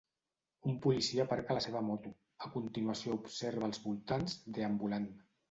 Un 0.69 0.77
policia 0.85 1.25
aparca 1.25 1.57
la 1.57 1.63
seva 1.65 1.83
moto, 1.89 2.13
a 2.47 2.49
continuació 2.57 3.19
observa 3.19 3.71
els 3.71 3.83
voltants, 3.85 4.41
deambulant. 4.59 5.09